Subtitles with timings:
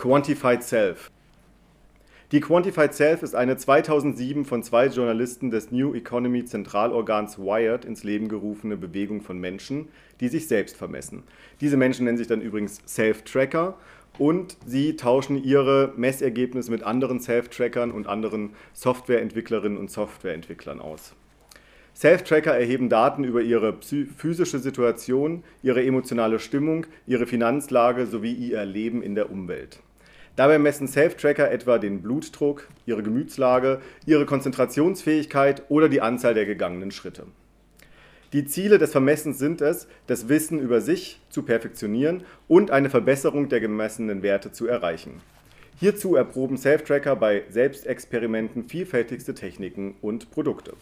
[0.00, 1.10] Quantified Self.
[2.32, 8.02] Die Quantified Self ist eine 2007 von zwei Journalisten des New Economy Zentralorgans Wired ins
[8.02, 9.88] Leben gerufene Bewegung von Menschen,
[10.20, 11.24] die sich selbst vermessen.
[11.60, 13.76] Diese Menschen nennen sich dann übrigens Self-Tracker
[14.16, 21.14] und sie tauschen ihre Messergebnisse mit anderen Self-Trackern und anderen Softwareentwicklerinnen und Softwareentwicklern aus.
[21.94, 23.76] Self-Tracker erheben Daten über ihre
[24.16, 29.80] physische Situation, ihre emotionale Stimmung, ihre Finanzlage sowie ihr Leben in der Umwelt.
[30.36, 36.90] Dabei messen Self-Tracker etwa den Blutdruck, ihre Gemütslage, ihre Konzentrationsfähigkeit oder die Anzahl der gegangenen
[36.90, 37.26] Schritte.
[38.32, 43.48] Die Ziele des Vermessens sind es, das Wissen über sich zu perfektionieren und eine Verbesserung
[43.48, 45.20] der gemessenen Werte zu erreichen.
[45.80, 50.74] Hierzu erproben Self-Tracker bei Selbstexperimenten vielfältigste Techniken und Produkte.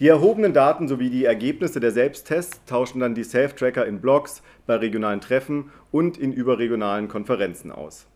[0.00, 4.76] Die erhobenen Daten sowie die Ergebnisse der Selbsttests tauschen dann die Self-Tracker in Blogs, bei
[4.76, 8.06] regionalen Treffen und in überregionalen Konferenzen aus.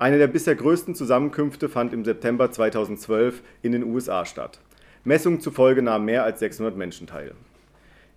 [0.00, 4.60] Eine der bisher größten Zusammenkünfte fand im September 2012 in den USA statt.
[5.02, 7.34] Messungen zufolge nahmen mehr als 600 Menschen teil.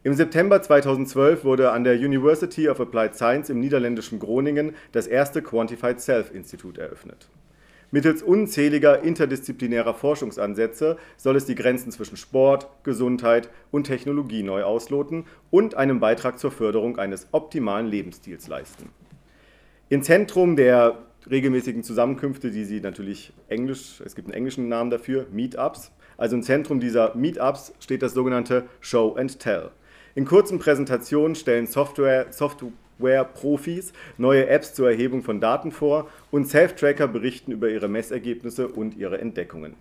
[0.04, 5.42] Im September 2012 wurde an der University of Applied Science im niederländischen Groningen das erste
[5.42, 7.30] Quantified Self Institut eröffnet.
[7.90, 15.26] Mittels unzähliger interdisziplinärer Forschungsansätze soll es die Grenzen zwischen Sport, Gesundheit und Technologie neu ausloten
[15.50, 18.90] und einen Beitrag zur Förderung eines optimalen Lebensstils leisten.
[19.90, 25.28] Im Zentrum der regelmäßigen Zusammenkünfte, die sie natürlich englisch, es gibt einen englischen Namen dafür,
[25.32, 25.92] Meetups.
[26.18, 29.72] Also im Zentrum dieser Meetups steht das sogenannte Show and Tell.
[30.16, 36.48] In kurzen Präsentationen stellen Software, Software Software-Profis neue Apps zur Erhebung von Daten vor und
[36.48, 39.76] Self-Tracker berichten über ihre Messergebnisse und ihre Entdeckungen.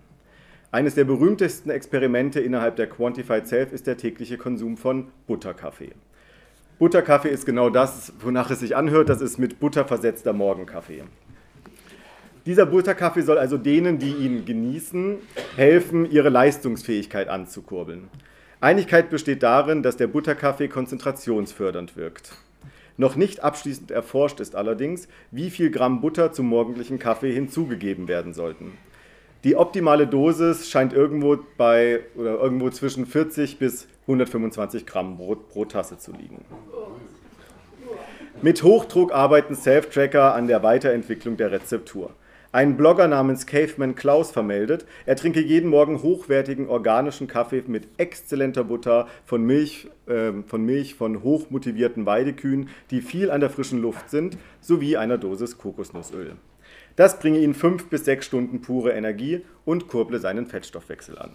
[0.72, 5.92] Eines der berühmtesten Experimente innerhalb der Quantified Self ist der tägliche Konsum von Butterkaffee.
[6.78, 11.02] Butterkaffee ist genau das, wonach es sich anhört, das ist mit Butter versetzter Morgenkaffee.
[12.50, 15.18] Dieser Butterkaffee soll also denen, die ihn genießen,
[15.54, 18.08] helfen, ihre Leistungsfähigkeit anzukurbeln.
[18.60, 22.32] Einigkeit besteht darin, dass der Butterkaffee konzentrationsfördernd wirkt.
[22.96, 28.34] Noch nicht abschließend erforscht ist allerdings, wie viel Gramm Butter zum morgendlichen Kaffee hinzugegeben werden
[28.34, 28.72] sollten.
[29.44, 35.66] Die optimale Dosis scheint irgendwo bei oder irgendwo zwischen 40 bis 125 Gramm pro, pro
[35.66, 36.44] Tasse zu liegen.
[38.42, 42.10] Mit Hochdruck arbeiten Self-Tracker an der Weiterentwicklung der Rezeptur.
[42.52, 48.64] Ein Blogger namens Caveman Klaus vermeldet, er trinke jeden Morgen hochwertigen organischen Kaffee mit exzellenter
[48.64, 54.10] Butter von Milch, äh, von Milch von hochmotivierten Weidekühen, die viel an der frischen Luft
[54.10, 56.32] sind, sowie einer Dosis Kokosnussöl.
[56.96, 61.30] Das bringe ihn fünf bis sechs Stunden pure Energie und kurble seinen Fettstoffwechsel an.